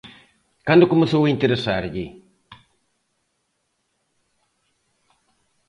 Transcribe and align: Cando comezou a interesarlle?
Cando 0.67 0.91
comezou 0.93 1.21
a 1.25 1.31
interesarlle? 1.35 2.05